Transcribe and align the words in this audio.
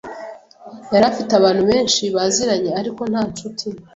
Yari 0.93 1.05
afite 1.11 1.31
abantu 1.35 1.63
benshi 1.71 2.03
baziranye, 2.15 2.71
ariko 2.79 3.01
nta 3.11 3.21
nshuti. 3.31 3.65